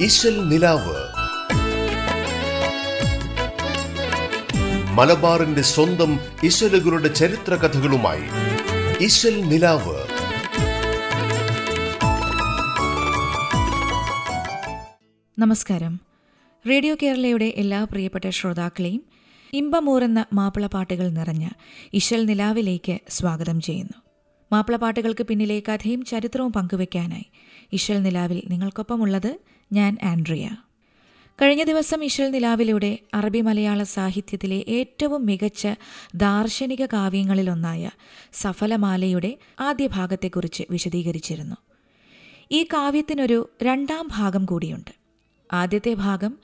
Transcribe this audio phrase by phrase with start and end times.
[0.00, 0.96] ഇശൽ നിലാവ്.
[4.92, 8.22] മലബാറിന്റെ സ്വന്തം ഇശലുകളുടെ ചരിത്ര കഥകളുമായി
[9.04, 9.96] ഇശൽ നിലാവ്.
[15.38, 16.00] നമസ്കാരം.
[16.68, 19.02] റേഡിയോ കേരളയുടെ എല്ലാ പ്രിയപ്പെട്ട ശ്രോതാക്കളെയും
[19.52, 21.48] ഇമ്പമൂറെന്ന മാപ്പിളപ്പാട്ടുകൾ നിറഞ്ഞ
[21.94, 24.02] ഇശൽ നിലാവിലേക്ക് സ്വാഗതം ചെയ്യുന്നു.
[24.52, 27.26] മാപ്പിളപ്പാട്ടുകൾക്ക് പിന്നിലെ കഥയും ചരിത്രവും പങ്കുവയ്ക്കാനായി
[27.72, 30.50] ഇശൽ നിലാവിൽ നിങ്ങൾക്കൊപ്പമുള്ളത് ഞാൻ ആൻഡ്രിയ.
[31.42, 35.68] കഴിഞ്ഞ ദിവസം ഇശൽ നിലാവിലൂടെ അറബി മലയാള സാഹിത്യത്തിലെ ഏറ്റവും മികച്ച
[36.14, 37.90] ദാർശനിക കാവ്യങ്ങളിലൊന്നായ
[38.32, 41.56] സഫലമാലയുടെ ആദ്യ ഭാഗത്തെക്കുറിച്ച് വിശദീകരിച്ചിരുന്നു.
[42.52, 44.90] ഈ കാവ്യത്തിനൊരു രണ്ടാം ഭാഗം കൂടിയുണ്ട്.
[45.52, 46.38] ആദ്യത്തെ ഭാഗം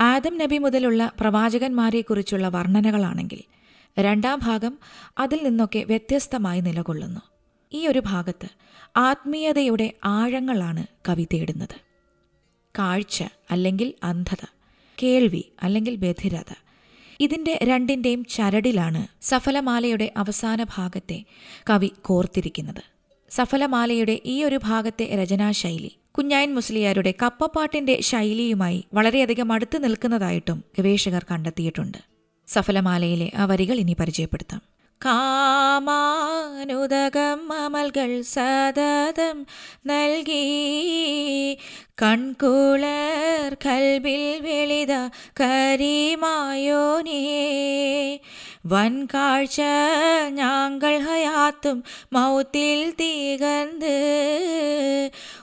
[0.00, 3.42] ആദം നബി മുതലുള്ള പ്രവാചകന്മാരെക്കുറിച്ചുള്ള വർണനകളാണെങ്കിൽ
[3.98, 4.78] രണ്ടാം ഭാഗം
[5.18, 7.20] അതിൽ നിന്നൊക്കെ വ്യത്യസ്തമായി നിലകൊള്ളുന്നു.
[7.72, 8.48] ഈ ഒരു ഭാഗത്ത്
[8.96, 11.85] ആത്മീയതയുടെ ആഴങ്ങളാണ് കവി തേടുന്നത്.
[12.78, 14.44] കാഴ്ച അല്ലെങ്കിൽ അന്ധത
[15.02, 16.52] കേൾവി അല്ലെങ്കിൽ ബധിരത.
[17.20, 21.24] ഇതിന്റെ രണ്ടിന്റെയും ചരടിലാണ് സഫലമാലയുടെ അവസാന ഭാഗത്തെ
[21.70, 22.82] കവി കോർത്തിരിക്കുന്നത്.
[23.30, 31.98] സഫലമാലയുടെ ഈ ഒരു ഭാഗത്തെ രചനാശൈലി കുഞ്ഞായൻ മുസ്ലിയാരുടെ കപ്പപ്പാട്ടിന്റെ ശൈലിയുമായി വളരെയധികം അടുത്തു നിൽക്കുന്നതായിട്ടും ഗവേഷകർ കണ്ടെത്തിയിട്ടുണ്ട്.
[32.46, 34.62] സഫലമാലയിലെ ആ വരികൾ ഇനി പരിചയപ്പെടുത്താം.
[35.04, 39.46] കാമാനുദകം അമൽകൾ സതതം
[39.86, 41.58] നൽകി.
[42.02, 47.20] കൺകുളർ കൽബിൽ വെളിത കരിമായോനേ.
[48.66, 49.60] വൻകാഴ്ച
[50.28, 54.00] ഞങ്ങൾ ഹയാത്തും മൗത്തിൽ തീകന്ത്.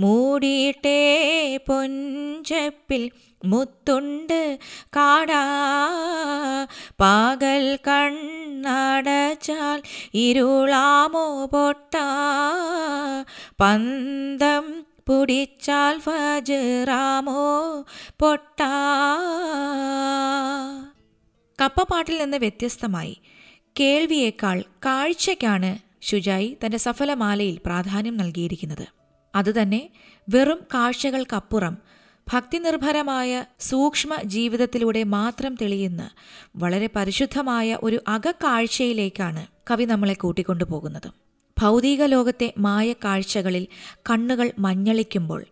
[0.00, 3.10] മൂടിയിട്ടേ പൊഞ്ചപ്പിൽ
[3.44, 5.42] മുത്തുണ്ട് കാടാ.
[7.00, 9.82] പാകൽ കണ്ണടച്ചാൽ
[10.14, 12.06] ഇരുളാമോ പൊട്ടാ.
[13.60, 17.84] പന്തം പുടിച്ചാൽ ഫജറാമോ
[18.20, 18.72] പൊട്ടാ.
[21.60, 23.20] കപ്പപ്പാട്ടിൽ നിന്ന് വ്യത്യസ്തമായി
[23.80, 28.97] കേൾവിയേക്കാൾ കാഴ്ചയ്ക്കാണ് ഷുജായി തന്റെ സഫലമാലയിൽ പ്രാധാന്യം നൽകിയിരിക്കുന്നത്.
[29.34, 29.90] അതുതന്നെ
[30.28, 31.78] വെറും കാഴ്ചകൾക്കപ്പുറം
[32.32, 36.10] ഭക്തിനിർഭരമായ സൂക്ഷ്മ ജീവിതത്തിലൂടെ മാത്രം തെളിയുന്ന
[36.56, 41.10] വളരെ പരിശുദ്ധമായ ഒരു അകക്കാഴ്ചയിലേക്കാണ് കവി നമ്മളെ കൂട്ടിക്കൊണ്ടുപോകുന്നത്.
[41.60, 43.66] ഭൗതിക ലോകത്തെ മായ കാഴ്ചകളിൽ
[44.10, 45.44] കണ്ണുകൾ മഞ്ഞളിക്കുമ്പോൾ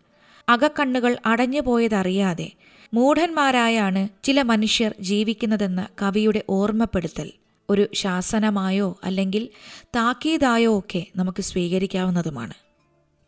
[0.49, 2.53] അകക്കണ്ണുകൾ അടഞ്ഞുപോയതറിയാതെ
[2.95, 7.31] മൂഢന്മാരായാണ് ചില മനുഷ്യർ ജീവിക്കുന്നതെന്ന കവിയുടെ ഓർമ്മപ്പെടുത്തൽ.
[7.71, 9.49] ഒരു ശാസനമായോ അല്ലെങ്കിൽ
[9.97, 12.55] താക്കീതായോ ഒക്കെ നമുക്ക് സ്വീകരിക്കാവുന്നതുമാണ്.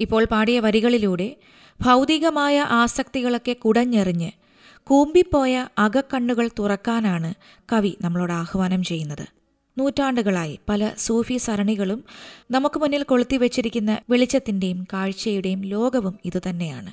[0.01, 1.37] ഇപ്പോൾ പാടിയ വരികളിലൂടെ
[1.81, 4.31] ഭൗതികമായ ആസക്തികളൊക്കെ കുടഞ്ഞെറിഞ്ഞ്
[4.87, 7.35] കൂമ്പിപ്പോയ അകക്കണ്ണുകൾ തുറക്കാനാണ്
[7.73, 9.27] കവി നമ്മളോട് ആഹ്വാനം ചെയ്യുന്നത്.
[9.77, 12.05] നൂറ്റാണ്ടുകളായി പല സൂഫി സരണികളും
[12.51, 16.93] നമുക്ക് മുന്നിൽ കൊളുത്തിവെച്ചിരിക്കുന്ന വെളിച്ചത്തിന്റെയും കാഴ്ചയുടെയും ലോകവും ഇതുതന്നെയാണ്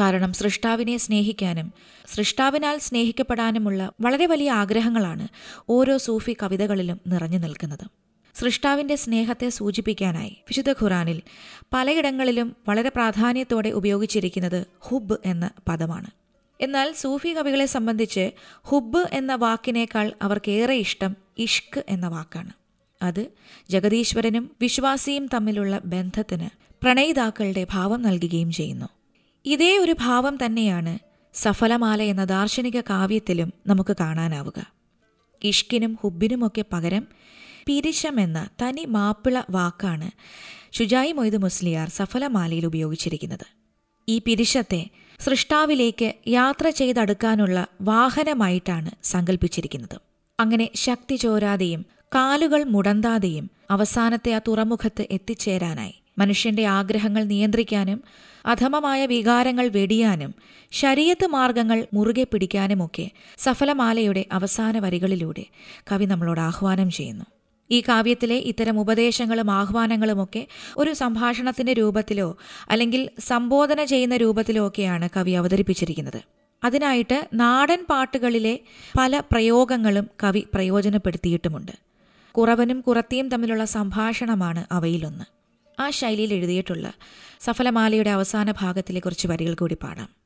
[0.00, 1.68] കാരണം സൃഷ്ടാവിനെ സ്നേഹിക്കാനും
[2.14, 5.26] സൃഷ്ടാവിനാൽ സ്നേഹിക്കപ്പെടാനുമുള്ള വളരെ വലിയ ആഗ്രഹങ്ങളാണ്
[5.68, 7.86] ഓരോ സൂഫി കവിതകളിലും നിറഞ്ഞു നിൽക്കുന്നത്.
[8.34, 10.36] സൃഷ്ടാവിന്റെ സ്നേഹത്തെ സൂചിപ്പിക്കാനായി.
[10.48, 11.22] വിശുദ്ധ ഖുറാനിൽ
[11.74, 16.06] പലയിടങ്ങളിലും വളരെ പ്രാധാന്യത്തോടെ ഉപയോഗിച്ചിരിക്കുന്നത് ഹുബ് എന്ന പദമാണ്.
[16.60, 18.30] എന്നാൽ സൂഫി കവികളെ സംബന്ധിച്ച്
[18.62, 22.52] ഹുബ് എന്ന വാക്കിനേക്കാൾ അവർക്കേറെ ഇഷ്ടം ഇഷ്ക് എന്ന വാക്കാണ്.
[23.02, 23.26] അത്
[23.70, 26.48] ജഗദീശ്വരനും വിശ്വാസിയും തമ്മിലുള്ള ബന്ധത്തിന്
[26.82, 28.86] പ്രണയിതാക്കളുടെ ഭാവം നൽകുകയും ചെയ്യുന്നു.
[29.44, 30.98] ഇതേ ഒരു ഭാവം തന്നെയാണ്
[31.34, 34.74] സഫലമാല എന്ന ദാർശനിക കാവ്യത്തിലും നമുക്ക് കാണാനാവുക.
[35.44, 37.06] ഇഷ്കിനും ഹുബിനുമൊക്കെ പകരം
[37.66, 40.08] പിരിശം എന്ന തനി മാപ്പിള വാക്കാണ്
[40.72, 43.46] ഷുജായി മൊയ്ത് മുസ്ലിയാർ സഫലമാലയിൽ ഉപയോഗിച്ചിരിക്കുന്നത്.
[44.08, 44.86] ഈ പിരിശത്തെ
[45.20, 49.96] സൃഷ്ടാവിലേക്ക് യാത്ര ചെയ്തടുക്കാനുള്ള വാഹനമായിട്ടാണ് സങ്കല്പിച്ചിരിക്കുന്നത്
[50.40, 51.82] അങ്ങനെ ശക്തി ചോരാതെയും
[52.14, 55.94] കാലുകൾ മുടന്താതെയും അവസാനത്തെ ആ തുറമുഖത്ത് എത്തിച്ചേരാനായി.
[56.18, 58.00] മനുഷ്യന്റെ ആഗ്രഹങ്ങൾ നിയന്ത്രിക്കാനും
[58.46, 60.32] അധമമായ വികാരങ്ങൾ വെടിയാനും
[60.72, 65.44] ശരീരത്ത് മാർഗങ്ങൾ മുറുകെ പിടിക്കാനുമൊക്കെ സഫലമാലയുടെ അവസാന വരികളിലൂടെ
[65.92, 67.26] കവി നമ്മളോട് ആഹ്വാനം ചെയ്യുന്നു.
[67.70, 70.46] ഈ കാവ്യത്തിലെ ഇത്തരം ഉപദേശങ്ങളും ആഹ്വാനങ്ങളുമൊക്കെ
[70.76, 72.36] ഒരു സംഭാഷണത്തിന്റെ രൂപത്തിലോ
[72.70, 76.20] അല്ലെങ്കിൽ സംബോധന ചെയ്യുന്ന രൂപത്തിലോ ഒക്കെയാണ് കവി അവതരിപ്പിച്ചിരിക്കുന്നത്.
[76.64, 78.60] അതിനായിട്ട് നാടൻ പാട്ടുകളിലെ
[78.98, 81.72] പല പ്രയോഗങ്ങളും കവി പ്രയോജനപ്പെടുത്തിയിട്ടുമുണ്ട്.
[82.32, 85.24] കുറവനും കുറത്തിയും തമ്മിലുള്ള സംഭാഷണമാണ് അവയിലൊന്ന്.
[85.80, 86.92] ആ ശൈലിയിൽ എഴുതിയിട്ടുള്ള
[87.40, 90.23] സഫലമാലയുടെ അവസാന ഭാഗത്തിലെ കുറച്ച് വരികൾ കൂടി പാടാം.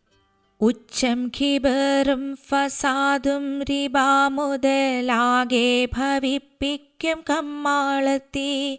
[0.61, 8.79] ഉച്ചം ഖിബറും ഫസാദും റിബാ മുതലാകെ ഭവിപ്പിക്കും കമ്മാളത്തി.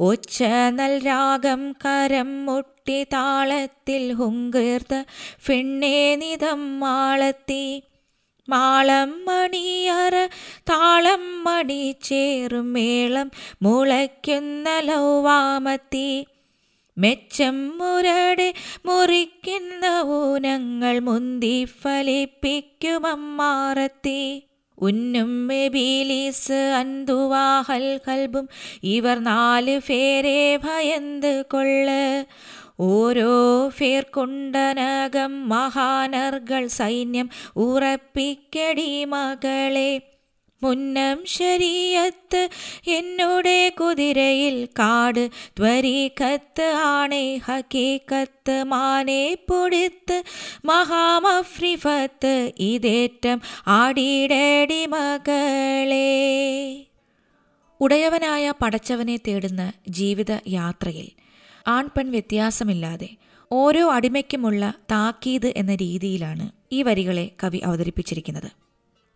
[0.00, 5.04] ഒച്ച നൽ രാഗം കരം മുട്ടി താളത്തിൽ ഹുങ്കീർത്ത്
[5.44, 7.82] ഫിണ്ണേ നിതം മാളത്തി.
[8.48, 10.26] മാളം മണിയറ
[10.70, 13.30] താളം മണി ചേറും മേളം
[13.62, 16.26] മുളയ്ക്കുന്ന ലൗവാമത്തി.
[16.98, 18.54] മെച്ചം മുരടെ
[18.86, 24.42] മുറിക്കുന്ന ഊനങ്ങൾ മുന്തി ഫലിപ്പിക്കുമമ്മാറത്തി.
[24.78, 28.48] ഉന്നും ബീലീസ് അന്തുവാഹൽ കൽബും
[28.84, 32.24] ഇവർ നാല് പേരെ ഭയന്ത് കൊള്ള്.
[32.80, 40.13] ഓരോ ഫേർ കൊണ്ടനകം മഹാനർകൾ സൈന്യം ഉറപ്പിക്കടി മകളെ.
[40.62, 42.48] മുന്നം ശരീയത്ത്
[42.86, 50.22] എന്നുടെ കുതിരയിൽ കാട് ത്വരീഖത്ത് ആണേ ഹക്കീക്കത്ത് മാനെ പൊടിത്ത്
[50.64, 56.10] മഹാമഫ്രിഫത്ത് ഇതേറ്റം ആടിയിടടി മകളെ.
[57.80, 61.08] ഉടയവനായ പടച്ചവനെ തേടുന്ന ജീവിത യാത്രയിൽ
[61.68, 63.08] ആൺപെൺ വ്യത്യാസമില്ലാതെ
[63.50, 68.50] ഓരോ അടിമയ്ക്കുമുള്ള താക്കീത് എന്ന രീതിയിലാണ് ഈ വരികളെ കവി അവതരിപ്പിച്ചിരിക്കുന്നത്.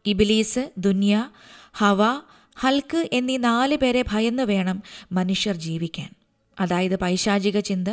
[0.07, 1.31] ഇബിലീസ് ദുന്യ
[1.73, 2.21] ഹവ
[2.59, 6.11] ഹൽക്ക് എന്നീ നാല് പേരെ ഭയന്ന് വേണം മനുഷ്യർ ജീവിക്കാൻ.
[6.61, 7.89] അതായത് പൈശാചിക ചിന്ത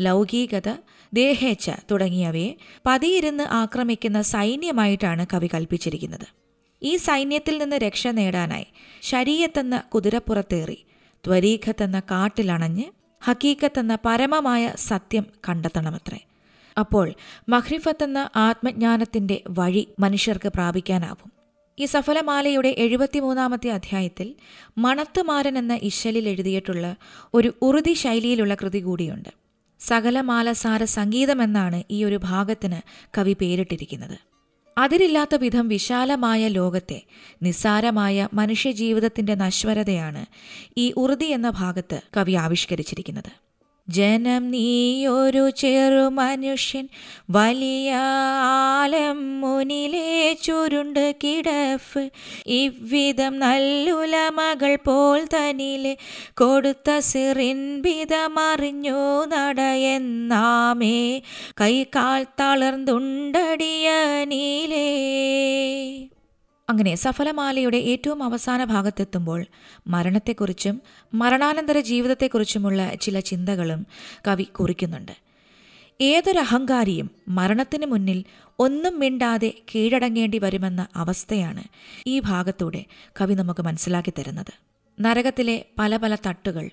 [0.00, 0.76] ലൗകികത
[1.12, 2.54] ദേഹേച്ഛ തുടങ്ങിയവയെ
[2.86, 6.26] പതിയിരുന്ന് ആക്രമിക്കുന്ന സൈന്യമായിട്ടാണ് കവി കൽപ്പിച്ചിരിക്കുന്നത്.
[6.82, 8.66] ഈ സൈന്യത്തിൽ നിന്ന് രക്ഷ നേടാനായി
[9.02, 10.84] ശരീരത്തെന്ന കുതിരപ്പുറത്തേറി
[11.26, 12.84] ത്വരീഖത്തെന്ന കാട്ടിലണഞ്ഞ്
[13.24, 16.24] ഹക്കീക്കത്തെന്ന പരമമായ സത്യം കണ്ടെത്തണമത്രേ.
[16.78, 17.14] അപ്പോൾ
[17.48, 21.33] മഹ്രിഫത്തെന്ന ആത്മജ്ഞാനത്തിന്റെ വഴി മനുഷ്യർക്ക് പ്രാപിക്കാനാവും.
[21.78, 24.34] ഈ സഫലമാലയുടെ എഴുപത്തിമൂന്നാമത്തെ അധ്യായത്തിൽ
[24.78, 26.96] മണത്തുമാരൻ എന്ന ഇശലിൽ എഴുതിയിട്ടുള്ള
[27.34, 29.28] ഒരു ഉറുതി ശൈലിയിലുള്ള കൃതി കൂടിയുണ്ട്.
[29.80, 32.80] സകലമാലസാര സംഗീതമെന്നാണ് ഈ ഒരു ഭാഗത്തിന്
[33.18, 34.18] കവി പേരിട്ടിരിക്കുന്നത്.
[34.78, 37.02] അതിരില്ലാത്ത വിധം വിശാലമായ ലോകത്തെ
[37.42, 40.26] നിസ്സാരമായ മനുഷ്യജീവിതത്തിന്റെ നശ്വരതയാണ്
[40.76, 43.43] ഈ ഉറുതി എന്ന ഭാഗത്ത് കവി ആവിഷ്കരിച്ചിരിക്കുന്നത്.
[43.88, 46.88] ജനം നീയൊരു ചെറു മനുഷ്യൻ
[47.30, 47.94] വലിയ
[48.42, 52.10] ആലം മുനിലെ ചുരുണ്ട് കിടഫ്
[52.46, 55.96] ഇവ്വിധം നല്ലുല മകൾ പോൽ തനിലെ
[56.34, 61.22] കൊടുത്ത സിറിൻവിധമറിഞ്ഞു നടയെന്നാമേ.
[61.60, 63.90] കൈകാൽ തളർന്നുണ്ടടിയ
[64.24, 66.13] നീലേ.
[66.68, 69.40] അങ്ങനെ സഫലമാലയുടെ ഏറ്റവും അവസാന ഭാഗത്തെത്തുമ്പോൾ
[69.88, 70.76] മരണത്തെക്കുറിച്ചും
[71.14, 73.86] മരണാനന്തര ജീവിതത്തെക്കുറിച്ചുമുള്ള ചില ചിന്തകളും
[74.28, 75.12] കവി കുറിക്കുന്നുണ്ട്.
[76.00, 78.24] ഏതൊരഹങ്കാരിയും മരണത്തിന് മുന്നിൽ
[78.58, 81.64] ഒന്നും മിണ്ടാതെ കീഴടങ്ങേണ്ടി വരുമെന്ന അവസ്ഥയാണ്
[82.06, 82.84] ഈ ഭാഗത്തൂടെ
[83.20, 84.54] കവി നമുക്ക് മനസ്സിലാക്കി തരുന്നത്.
[85.00, 86.70] നരകത്തിലെ പല പല തട്ടുകൾ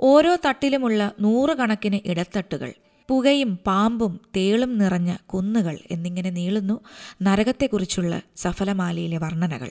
[0.00, 2.70] ഓരോ തട്ടിലുമുള്ള നൂറുകണക്കിന് ഇടത്തട്ടുകൾ
[3.08, 6.80] പുകയും പാമ്പും തേളും നിറഞ്ഞ കുന്നുകൾ എന്നിങ്ങനെ നീളുന്നു
[7.22, 9.70] നരകത്തെക്കുറിച്ചുള്ള സഫലമാലയിലെ വർണനകൾ.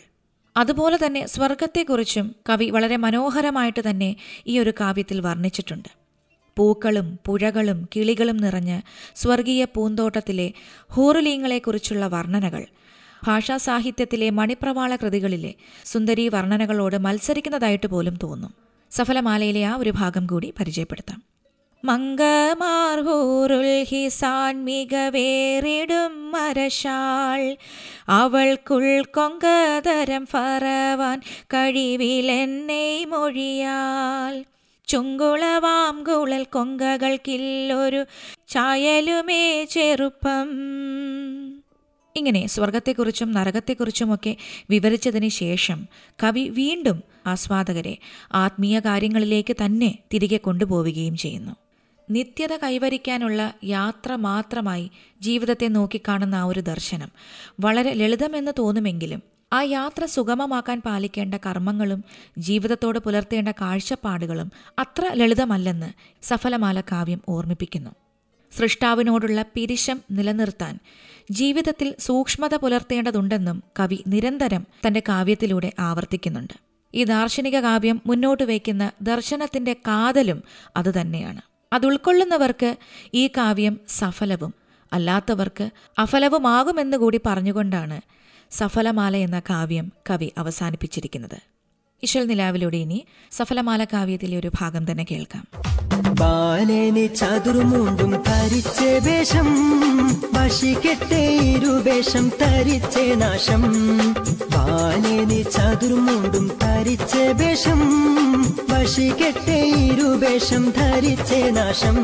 [0.58, 4.16] അതുപോലെ തന്നെ സ്വർഗത്തെക്കുറിച്ചും കവി വളരെ മനോഹരമായിട്ട് തന്നെ
[4.48, 5.90] ഈ ഒരു കാവ്യത്തിൽ വർണിച്ചിട്ടുണ്ട്.
[6.58, 8.80] പൂക്കളും പുഴകളും കിളികളും നിറഞ്ഞ
[9.16, 10.54] സ്വർഗീയ പൂന്തോട്ടത്തിലെ
[10.92, 12.66] ഹൂറുലീങ്ങളെക്കുറിച്ചുള്ള വർണനകൾ
[13.24, 15.54] ഭാഷാ സാഹിത്യത്തിലെ മണിപ്രവാള കൃതികളിലെ
[15.86, 18.54] സുന്ദരീ വർണനകളോട് മത്സരിക്കുന്നതായിട്ട് പോലും തോന്നും.
[18.92, 21.33] സഫലമാലയിലെ ആ ഒരു ഭാഗം കൂടി പരിചയപ്പെടുത്താം.
[21.86, 27.58] മങ്കമാർഹൂറുൽ ഹിസാൻ മികവേറിടും മരശാൾ.
[28.10, 34.46] അവൾക്കുൾ കൊങ്കതരം ഫറവാൻ കഴിവിലെന്നെ മൊഴിയാൽ.
[34.88, 38.06] ചുങ്കുളവാം കുളൽ കൊങ്കകൾക്കില്ലൊരു
[38.48, 40.50] ചായലുമേ ചെറുപ്പം.
[42.16, 44.36] ഇങ്ങനെ സ്വർഗത്തെക്കുറിച്ചും നരകത്തെക്കുറിച്ചുമൊക്കെ
[44.70, 45.88] വിവരിച്ചതിന് ശേഷം
[46.24, 47.98] കവി വീണ്ടും ആസ്വാദകരെ
[48.34, 51.63] ആത്മീയ കാര്യങ്ങളിലേക്ക് തന്നെ തിരികെ കൊണ്ടുപോവുകയും ചെയ്യുന്നു.
[52.16, 54.86] നിത്യത കൈവരിക്കാനുള്ള യാത്ര മാത്രമായി
[55.22, 57.10] ജീവിതത്തെ നോക്കിക്കാണുന്ന ആ ഒരു ദർശനം.
[57.60, 59.22] വളരെ ലളിതമെന്ന് തോന്നുമെങ്കിലും
[59.54, 62.02] ആ യാത്ര സുഗമമാക്കാൻ പാലിക്കേണ്ട കർമ്മങ്ങളും
[62.38, 65.90] ജീവിതത്തോട് പുലർത്തേണ്ട കാഴ്ചപ്പാടുകളും അത്ര ലളിതമല്ലെന്ന്
[66.22, 67.92] സഫലമാല കാവ്യം ഓർമ്മിപ്പിക്കുന്നു.
[68.52, 70.80] സൃഷ്ടാവിനോടുള്ള പിരിശം നിലനിർത്താൻ
[71.32, 76.56] ജീവിതത്തിൽ സൂക്ഷ്മത പുലർത്തേണ്ടതുണ്ടെന്നും കവി നിരന്തരം തന്റെ കാവ്യത്തിലൂടെ ആവർത്തിക്കുന്നുണ്ട്.
[76.94, 80.40] ഈ ദാർശനിക കാവ്യം മുന്നോട്ട് വയ്ക്കുന്ന ദർശനത്തിന്റെ കാതലും
[80.76, 81.42] അതുതന്നെയാണ്
[81.74, 82.70] അത് ഉൾക്കൊള്ളുന്നവർക്ക്
[83.14, 84.54] ഈ കാവ്യം സഫലവും
[84.92, 85.66] അല്ലാത്തവർക്ക്
[85.98, 87.98] അഫലവുമാകുമെന്ന് കൂടി പറഞ്ഞുകൊണ്ടാണ്
[88.52, 91.38] സഫലമാല എന്ന കാവ്യം കവി അവസാനിപ്പിച്ചിരിക്കുന്നത്.
[92.04, 93.00] ഇശൽ നിലാവിലൂടെ ഇനി
[93.32, 95.46] സഫലമാല കാവ്യത്തിലെ ഒരു ഭാഗം തന്നെ കേൾക്കാം.
[96.20, 99.48] ബാലേനി ചതുർമൂണ്ടും തരിച്ചേ വേഷം.
[100.34, 103.62] വശിക്കെട്ടേ ഇരുവേഷം തരിച്ചേ നാശം.
[104.52, 107.80] ബാലേനി ചതുർമൂണ്ടും തരിച്ചേ വേഷം.
[108.70, 111.96] വശിക്കെട്ടേ ഇരുവേഷം ധരിച്ചേ നാശം.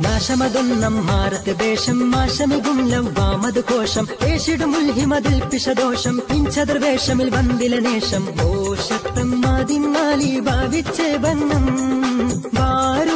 [0.00, 11.66] നാശമതൊന്നം മാറത്ത് വേഷം മാശമികും ലവ്വാമത് കോശം ഏഷിടുമുൽഹിമതിൽ പിശദോഷം പിഞ്ചതുർവേഷമിൽ വന്ദില നേഷം ഓഷത്തം മതിമാലി ഭാവിച്ചേ വന്നം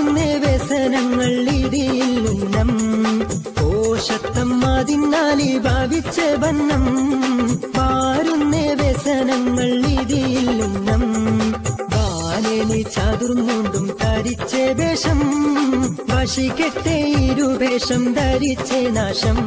[0.04, 2.70] വാരുന്നേ വ്യസനങ്ങൾ ഇതിൽ ഉന്നം
[3.60, 6.84] കോശത്തം അതിനാലി ഭാവിച്ച വണ്ണം.
[7.78, 9.70] വാരുന്നേ വ്യസനങ്ങൾ
[10.00, 11.04] ഇടിയിൽ ഉന്നം
[11.92, 15.20] ബാലേനി ചതുർന്നുണ്ടും തരിച്ച വേഷം.
[16.10, 16.98] വശിക്കെട്ടേ
[17.32, 19.38] ഇരുവേഷം ധരിച്ചേ നാശം.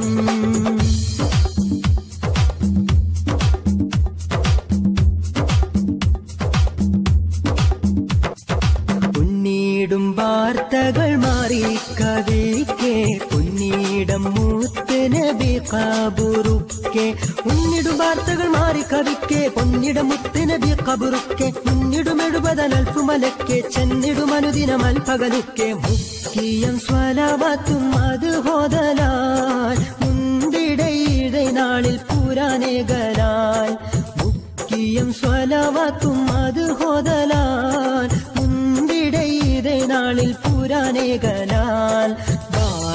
[15.74, 17.16] കബുറുക്കെ.
[17.46, 19.48] ഉന്നിടും വാർത്തകൾ മാറി കവിക്കെ.
[19.48, 21.54] പൊന്നിട മുത്ത് നബി കബുറുക്കെ.
[21.72, 23.70] ഉന്നിടും എഴുപതൻ അൽഫുമലക്കെ.
[23.70, 25.74] ചെന്നിടും അനുദിനം അൽപകലുക്കെ.
[25.74, 30.04] മുക്കിയം സ്വലവത്തും അത് ഹോദലാൽ.
[30.04, 33.78] മുന്തിടയിടை നാളിൽ പുരാനേകലാൽ
[34.24, 38.36] മുക്കിയം സ്വലവത്തും അത് ഹോദലാൽ.
[38.36, 42.37] മുന്തിടയിടെ നാളിൽ പുരാനേകലാൽ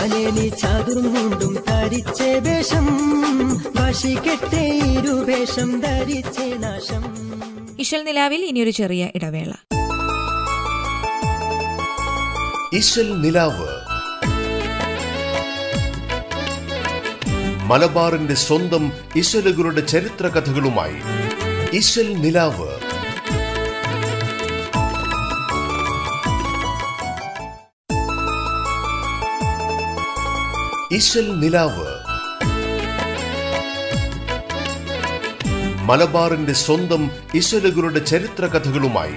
[0.02, 2.86] ബാലേനി ചതുർമുണ്ടും തരിച്ചേ വേഷം.
[3.58, 7.04] വശിക്കെട്ടേ ഇരുവേഷം ധരിച്ചേ നാശം.
[7.78, 9.52] ഇശൽ നിലാവിൽ ഇനിയൊരു ചെറിയ ഇടവേള.
[12.72, 13.68] ഇശൽ നിലാവ്.
[17.66, 20.96] മലബാറിന്റെ സ്വന്തം ഇശലുകളുടെ ചരിത്ര കഥകളുമായി
[21.72, 22.91] ഇശൽ നിലാവ്.
[31.40, 31.88] നിലാവ്.
[35.82, 39.14] മലബാറിന്റെ സ്വന്തം ഇശലുകളുടെ ചരിത്ര കഥകളുമായി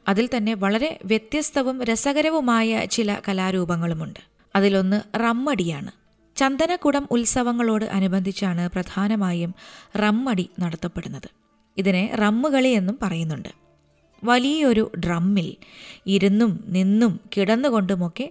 [0.07, 4.19] അതിൽ തന്നെ വളരെ വ്യത്യസ്തവും രസകരവുമായ ചില കലാരൂപങ്ങളുമുണ്ട്.
[4.55, 5.98] അതിലൊന്ന് റമ്മടിയാണ്.
[6.39, 9.51] ചന്ദനക്കുടം ഉത്സവങ്ങളോട് അനുബന്ധിച്ചാണ് പ്രധാനമായും
[10.01, 11.29] റമ്മടി നടത്തപ്പെടുന്നത്.
[11.77, 13.51] ഇതിനെ റമ്മുകളി എന്നും പറയുന്നുണ്ട്.
[14.23, 15.47] വലിയൊരു ഡ്രമ്മിൽ
[16.07, 18.27] ഇരുന്നും നിന്നും കിടന്നുകൊണ്ടുമൊക്കെ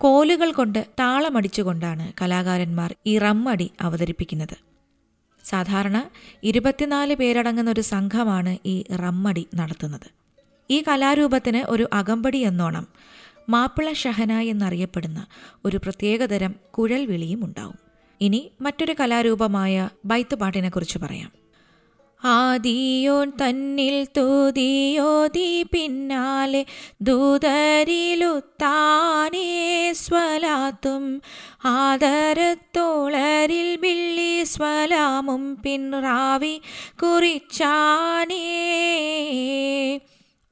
[0.00, 4.56] കോലുകൾ കൊണ്ട് താളമടിച്ചുകൊണ്ടാണ് കലാകാരന്മാർ ഈ റമ്മടി അവതരിപ്പിക്കുന്നത്.
[5.44, 5.98] സാധാരണ
[6.44, 10.08] ഇരുപത്തിനാല് പേരടങ്ങുന്ന ഒരു സംഘമാണ് ഈ റമ്മടി നടത്തുന്നത്.
[10.70, 12.86] ഈ കലാരൂപത്തിന് ഒരു അകമ്പടി എന്നോണം
[13.50, 15.26] മാപ്പിള ഷഹന എന്നറിയപ്പെടുന്ന
[15.64, 17.78] ഒരു പ്രത്യേകതരം കുഴൽ വിളിയും ഉണ്ടാവും.
[18.20, 21.40] ഇനി മറ്റൊരു കലാരൂപമായ ബൈത്തുപാട്ടിനെക്കുറിച്ച് പറയാം.
[22.24, 26.66] ആദിയോൻ തന്നിൽ തൂതിയോതി പിന്നാലെ
[27.00, 31.22] ദൂതരിലുത്താനേ സ്വലാത്തും
[31.64, 36.60] ആദരത്തോളരിൽ ബില്ലി സ്വലാമും പിൻറാവി
[37.02, 38.60] കുറിച്ചാനേ.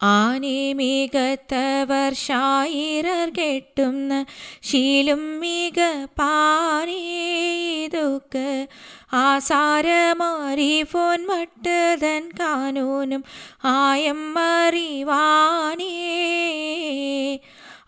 [0.02, 4.24] ആനെ മികത്ത വർഷായിരർ കെട്ടുന്ന
[4.62, 8.66] ശീലും മിക പാനേതുക്ക്
[9.12, 13.24] ആസാരമാറി ഫോൻ മട്ടതൻ കാനൂനും
[13.64, 15.88] ആയം അറിവാനേ.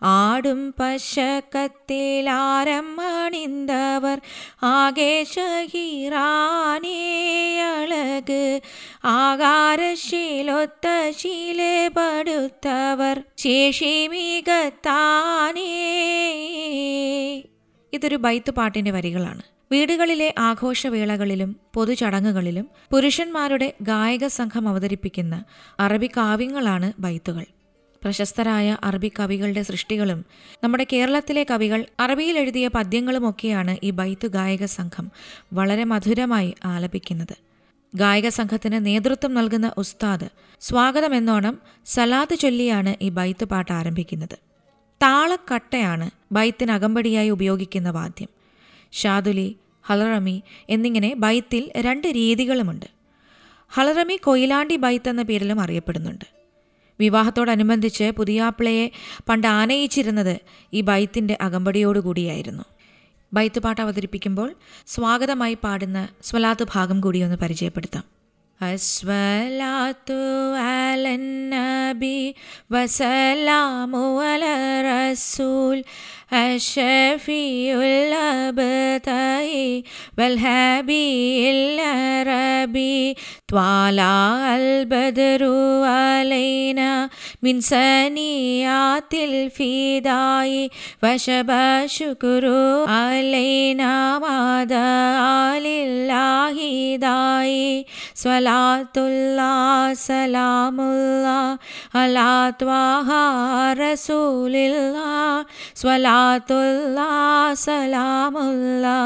[0.02, 4.20] ആടും പശക്കത്തിലാരം അണിന്തവർ
[4.62, 6.90] ആകെ ഷഹീറാനേ
[7.60, 8.60] അഴക്
[9.04, 15.62] ആകാരശീലൊത്ത ശീലപ്പെടുത്തവർ ശേഷി മികത്താനേ
[17.92, 19.42] ഇതൊരു ബൈത്ത് പാട്ടിന്റെ വരികളാണ്.
[19.72, 25.44] വീടുകളിലെ ആഘോഷവേളകളിലും പൊതുചടങ്ങുകളിലും പുരുഷന്മാരുടെ ഗായക സംഘം അവതരിപ്പിക്കുന്ന
[25.80, 27.46] അറബി കാവ്യങ്ങളാണ് ബൈത്തുകൾ.
[28.04, 30.24] പ്രശസ്തരായ അറബി കവികളുടെ സൃഷ്ടികളും
[30.64, 35.10] നമ്മുടെ കേരളത്തിലെ കവികൾ അറബിയിൽ എഴുതിയ പദ്യങ്ങളുമൊക്കെയാണ് ഈ ബൈത്ത് ഗായക സംഘം
[35.52, 37.36] വളരെ മധുരമായി ആലപിക്കുന്നത്.
[37.94, 40.28] ഗായക സംഘത്തിന് നേതൃത്വം നൽകുന്ന ഉസ്താദ്
[40.60, 44.36] സ്വാഗതമെന്നോണം സലാത്ത് ചൊല്ലിയാണ് ഈ ബൈത്ത് പാട്ട് ആരംഭിക്കുന്നത്.
[45.02, 48.28] താളക്കട്ടയാണ് ബൈത്തിന് അകമ്പടിയായി ഉപയോഗിക്കുന്ന വാദ്യം.
[48.92, 52.86] ഷാദുലി ഹലറമി എന്നിങ്ങനെ ബൈത്തിൽ രണ്ട് രീതികളുമുണ്ട്.
[53.68, 56.39] ഹലറമി കൊയിലാണ്ടി ബൈത്ത് എന്ന പേരിലും അറിയപ്പെടുന്നുണ്ട്.
[57.00, 58.90] വിവാഹത്തോടനുബന്ധിച്ച് പുതിയാപ്പിളയെ
[59.28, 60.40] പണ്ട് ആനയിച്ചിരുന്നത്
[60.72, 62.62] ഈ ബൈത്തിന്റെ അകമ്പടിയോടുകൂടിയായിരുന്നു.
[63.32, 64.54] ബൈത്ത് പാട്ട് അവതരിപ്പിക്കുമ്പോൾ
[64.86, 68.19] സ്വാഗതമായി പാടുന്ന സ്വലാത്ത് ഭാഗം കൂടി ഒന്ന് പരിചയപ്പെടുത്താം.
[68.62, 70.10] الصلاة
[70.52, 72.34] على النبي
[72.70, 75.84] وسلام على الرسول
[76.32, 79.82] الشفيع الأبتاء
[80.18, 83.14] والهبي العربي
[83.48, 85.44] طلع البدر
[85.84, 87.10] علينا
[87.42, 90.68] من سنيات الفداء
[91.02, 91.50] وشب
[91.86, 92.46] شكر
[92.88, 99.50] علينا مدى لله داي صلاة സലാത്തുല്ലാ
[100.04, 101.36] സലാമുല്ലാ
[102.00, 102.30] അലാ
[103.80, 105.10] റസൂലില്ലാ
[105.80, 107.08] സ്വലാത്തുല്ലാ
[107.64, 108.96] സലാമുല്ലാ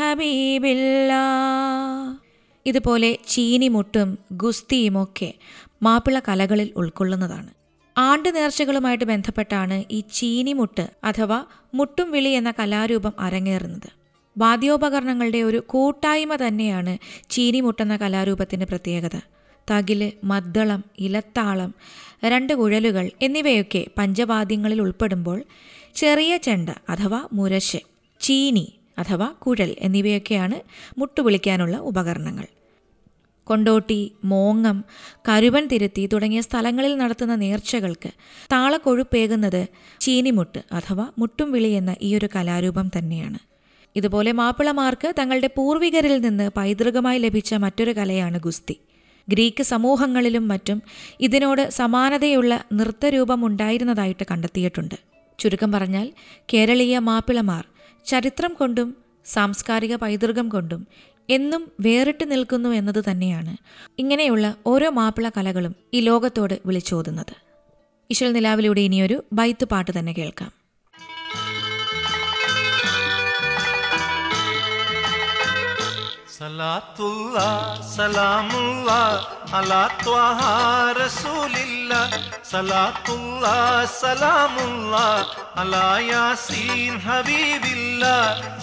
[0.00, 1.24] ഹബീബില്ലാ
[2.66, 5.30] ഇതുപോലെ ചീനിമുട്ടും ഗുസ്തിയുമൊക്കെ
[5.82, 7.50] മാപ്പിള കലകളിൽ ഉൾക്കൊള്ളുന്നതാണ്.
[7.96, 11.38] ആണ്ട് നേർച്ചകളുമായിട്ട് ബന്ധപ്പെട്ടാണ് ഈ ചീനിമുട്ട് അഥവാ
[11.74, 13.99] മുട്ടും വിളി എന്ന കലാരൂപം അരങ്ങേറുന്നത്.
[14.40, 16.98] വാദ്യോപകരണങ്ങളുടെ ഒരു കൂട്ടായ്മ തന്നെയാണ്
[17.30, 19.16] ചീനിമുട്ടുന്ന കലാരൂപത്തിന്റെ പ്രത്യേകത.
[19.70, 21.74] തകിൽ മദ്ദളം ഇലത്താളം
[22.24, 25.42] രണ്ട് കുഴലുകൾ എന്നിവയൊക്കെ പഞ്ചവാദ്യങ്ങളിൽ ഉൾപ്പെടുമ്പോൾ
[25.94, 27.80] ചെറിയ ചെണ്ട അഥവാ മുരശ്
[28.20, 30.56] ചീനി അഥവാ കുഴൽ എന്നിവയൊക്കെയാണ്
[31.00, 32.46] മുട്ടുവിളിക്കാനുള്ള ഉപകരണങ്ങൾ.
[33.44, 34.84] കൊണ്ടോട്ടി മോങ്ങം
[35.28, 38.10] കരുവൻ തിരുത്തി തുടങ്ങിയ സ്ഥലങ്ങളിൽ നടത്തുന്ന നേർച്ചകൾക്ക്
[38.52, 39.68] താളക്കൊഴുപ്പേകുന്നത്
[40.00, 43.38] ചീനിമുട്ട് അഥവാ മുട്ടും വിളി എന്ന ഈയൊരു കലാരൂപം തന്നെയാണ്.
[43.96, 48.76] ഇതുപോലെ മാപ്പിളമാർക്ക് തങ്ങളുടെ പൂർവികരിൽ നിന്ന് പൈതൃകമായി ലഭിച്ച മറ്റൊരു കലയാണ് ഗുസ്തി.
[49.28, 50.82] ഗ്രീക്ക് സമൂഹങ്ങളിലും മറ്റും
[51.20, 54.94] ഇതിനോട് സമാനതയുള്ള നൃത്തരൂപം ഉണ്ടായിരുന്നതായിട്ട് കണ്ടെത്തിയിട്ടുണ്ട്.
[55.38, 56.12] ചുരുക്കം പറഞ്ഞാൽ
[56.52, 57.66] കേരളീയ മാപ്പിളമാർ
[58.06, 60.86] ചരിത്രം കൊണ്ടും സാംസ്കാരിക പൈതൃകം കൊണ്ടും
[61.30, 63.56] എന്നും വേറിട്ട് നിൽക്കുന്നു എന്നത് തന്നെയാണ്
[63.98, 67.34] ഇങ്ങനെയുള്ള ഓരോ മാപ്പിള കലകളും ഈ ലോകത്തോട് വിളിച്ചോതുന്നത്.
[68.10, 70.59] ഇശൽ നിലാവിലൂടെ ഇനിയൊരു ബൈത്ത് പാട്ട് തന്നെ കേൾക്കാം.
[76.40, 77.38] സലാത്തുള്ള
[77.94, 78.90] സലാമുള്ള
[79.58, 80.38] അലാ ത്വഹ
[80.98, 81.92] റസൂലില്ല
[82.50, 83.46] സലാത്തുള്ള
[83.96, 84.94] സലാമുള്ള
[85.62, 88.04] അലാ യാസീൻ ഹബീബില്ല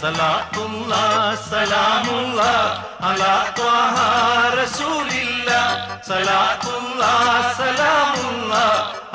[0.02, 0.94] സലാത്തുള്ള
[1.52, 2.42] സലാമുള്ള
[3.12, 3.98] അലാ ത്വഹ
[4.62, 5.52] റസൂലില്ല
[6.10, 7.04] സലാത്തുള്ള
[7.62, 8.54] സലാമുള്ള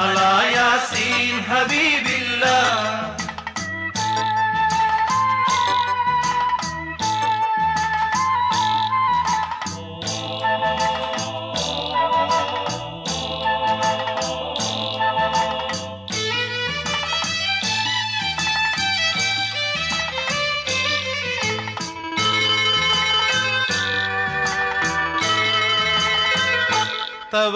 [0.06, 2.44] അലാ യാസീൻ ഹബീബില്ല.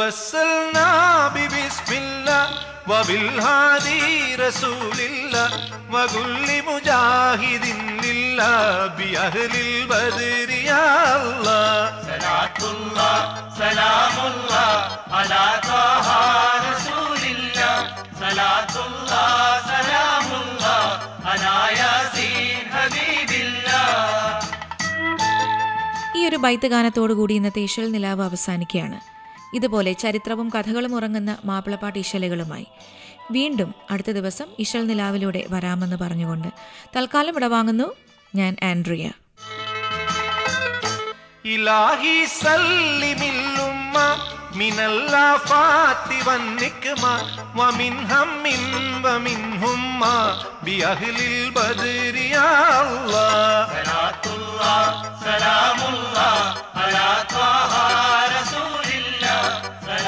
[0.06, 0.90] توسلنا
[1.28, 2.46] ببسم الله
[2.88, 4.02] وبالهادي
[4.36, 5.50] رسول الله
[5.94, 7.66] وكل مجاهد
[8.06, 10.86] لله بأهل البدر يا
[11.18, 11.74] الله
[12.12, 13.18] صلاة الله
[13.58, 14.74] سلام الله
[15.12, 16.08] على طه
[16.70, 17.78] رسول الله
[18.24, 19.38] صلاة الله
[19.74, 20.86] سلام الله
[21.26, 23.86] على ياسين حبيب الله
[26.18, 29.00] ഈ ഒരു ബൈത്ത് ഗാനത്തോടുകൂടി ഇന്നത്തെ ഇശൽ നിലാവ് അവസാനിക്കുകയാണ്
[29.53, 32.67] ഇതുപോലെ ചരിത്രവും കഥകളും ഉറങ്ങുന്ന മാപ്പിളപ്പാട്ട് ഇശലുകളുമായി
[33.31, 36.49] വീണ്ടും അടുത്ത ദിവസം ഇശൽ നിലാവിലൂടെ വരാമെന്ന് പറഞ്ഞുകൊണ്ട്
[36.97, 37.89] തൽക്കാലം ഇടവാങ്ങുന്നു
[38.35, 39.05] ഞാൻ ആൻഡ്രിയ.
[41.45, 42.27] ഇലാഹി
[45.47, 46.19] ഫാത്തി
[48.07, 48.63] ഹമ്മിൻ
[50.65, 51.51] ബിഅഹ്ലിൽ
[52.79, 53.75] അല്ലാഹ്
[55.25, 56.29] സലാമുല്ലാ
[56.75, 57.09] അലാ
[58.29, 58.66] റസൂൽ